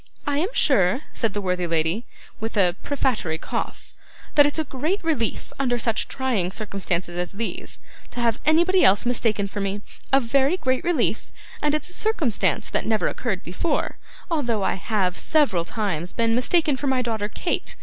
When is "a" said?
2.57-2.75, 4.57-4.63, 10.11-10.19, 11.89-11.93